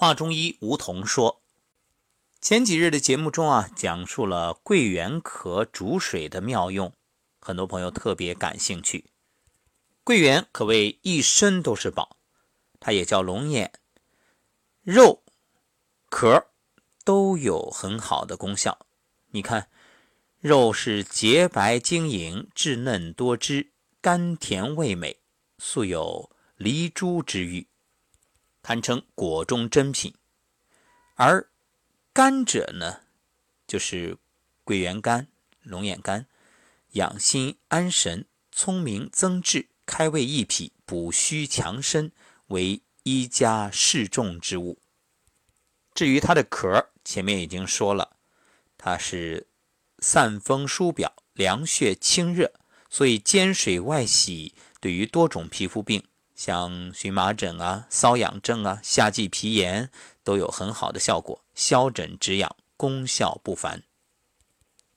[0.00, 1.42] 话中医梧桐说，
[2.40, 6.92] 前几日的节目中啊，讲述了桂圆壳煮水的妙用，
[7.40, 9.10] 很多朋友特别感兴趣。
[10.04, 12.16] 桂圆可谓一身都是宝，
[12.78, 13.72] 它也叫龙眼，
[14.82, 15.24] 肉、
[16.08, 16.46] 壳
[17.02, 18.86] 都有很好的功效。
[19.32, 19.68] 你看，
[20.38, 25.18] 肉是洁白晶莹、稚嫩多汁、甘甜味美，
[25.58, 27.66] 素有“梨珠”之誉。
[28.68, 30.12] 堪称果中珍品，
[31.14, 31.48] 而
[32.12, 33.00] 甘蔗呢，
[33.66, 34.18] 就是
[34.62, 35.28] 桂圆干、
[35.62, 36.26] 龙眼干，
[36.90, 42.12] 养心安神、聪明增智、开胃益脾、补虚强身，
[42.48, 44.78] 为医家适重之物。
[45.94, 48.18] 至于它的壳，前面已经说了，
[48.76, 49.46] 它是
[50.00, 52.52] 散风疏表、凉血清热，
[52.90, 56.06] 所以煎水外洗，对于多种皮肤病。
[56.38, 59.90] 像荨麻疹啊、瘙痒症啊、夏季皮炎
[60.22, 63.82] 都有很好的效果，消疹止痒，功效不凡。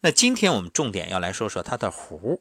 [0.00, 2.40] 那今天我们重点要来说说它的核。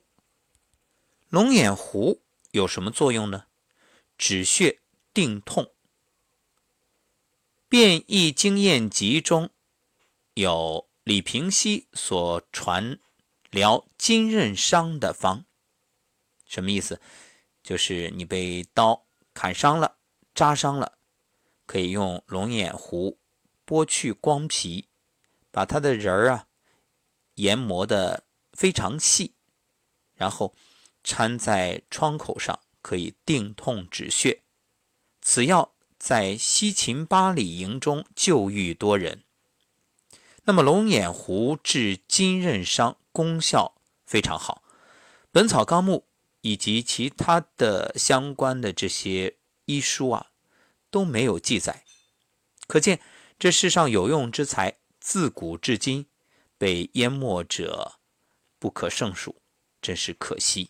[1.29, 2.17] 龙眼核
[2.49, 3.43] 有什么作用呢？
[4.17, 4.79] 止血
[5.13, 5.71] 定痛。
[7.69, 9.51] 变异经验集中
[10.33, 12.97] 有李平西所传
[13.51, 15.45] 疗金刃伤的方，
[16.47, 16.99] 什么意思？
[17.67, 19.97] 就是你被刀砍伤了、
[20.33, 20.99] 扎伤了，
[21.65, 23.17] 可以用龙眼核
[23.65, 24.87] 剥去光皮，
[25.51, 26.47] 把它的仁儿啊
[27.33, 28.23] 研磨的
[28.53, 29.33] 非常细，
[30.13, 30.55] 然后
[31.03, 34.43] 掺在创口上，可以定痛止血。
[35.21, 39.25] 此药在西秦八里营中救愈多人。
[40.45, 44.63] 那么龙眼核治筋韧伤功效非常好，
[45.33, 46.05] 《本草纲目》。
[46.41, 49.35] 以及其他的相关的这些
[49.65, 50.27] 医书啊，
[50.89, 51.83] 都没有记载，
[52.67, 53.01] 可见
[53.37, 56.05] 这世上有用之才，自古至今
[56.57, 57.99] 被淹没者
[58.59, 59.41] 不可胜数，
[59.81, 60.69] 真是可惜。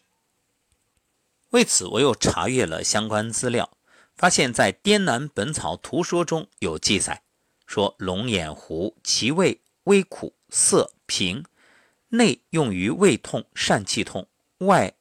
[1.52, 3.78] 为此，我又查阅了相关资料，
[4.16, 7.24] 发现，在《滇南本草图说》中有记载，
[7.66, 11.46] 说龙眼核其味微苦，色平，
[12.10, 14.28] 内用于胃痛、疝气痛，
[14.60, 14.94] 外。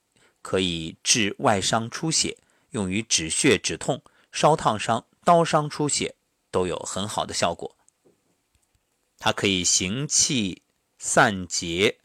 [0.47, 2.39] 可以治外伤出血，
[2.71, 6.15] 用于止血止痛、烧烫伤、刀伤出血
[6.53, 7.77] 都有很好的效果。
[9.19, 10.62] 它可以行气
[11.01, 11.99] 散结、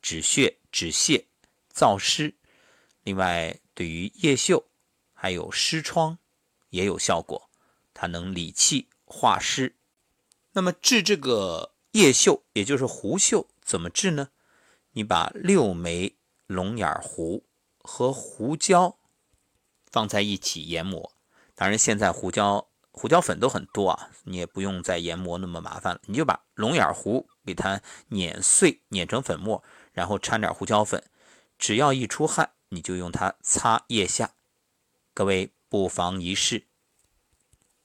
[0.00, 1.26] 止血止泻、
[1.74, 2.32] 燥湿，
[3.02, 4.64] 另外对于叶锈
[5.12, 6.16] 还有湿疮
[6.70, 7.50] 也有效果。
[7.92, 9.74] 它能理气化湿。
[10.52, 14.30] 那么治这个叶锈，也就是狐锈，怎么治呢？
[14.92, 16.14] 你把六枚
[16.46, 17.44] 龙眼胡。
[17.84, 18.98] 和胡椒
[19.86, 21.12] 放在一起研磨，
[21.54, 26.00] 当然现在胡椒胡椒粉都很多啊，你也不用再研磨那么麻烦了。
[26.06, 29.62] 你就把龙眼核给它碾碎，碾成粉末，
[29.92, 31.04] 然后掺点胡椒粉，
[31.58, 34.32] 只要一出汗，你就用它擦腋下。
[35.12, 36.66] 各位不妨一试。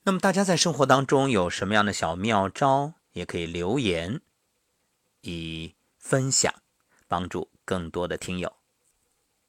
[0.03, 4.21] 那么大家在生活当中有什么样的小妙招，也可以留言
[5.21, 6.53] 以分享，
[7.07, 8.58] 帮助更多的听友。